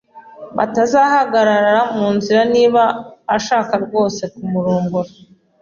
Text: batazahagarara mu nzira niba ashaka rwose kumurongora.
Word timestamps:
batazahagarara 0.57 1.75
mu 1.97 2.07
nzira 2.15 2.41
niba 2.53 2.83
ashaka 3.35 3.73
rwose 3.85 4.21
kumurongora. 4.33 5.11